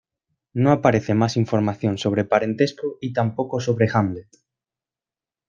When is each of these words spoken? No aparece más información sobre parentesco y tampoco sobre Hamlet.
No 0.55 0.71
aparece 0.71 1.13
más 1.13 1.37
información 1.37 1.99
sobre 1.99 2.25
parentesco 2.25 2.97
y 3.01 3.13
tampoco 3.13 3.59
sobre 3.59 3.87
Hamlet. 3.93 4.29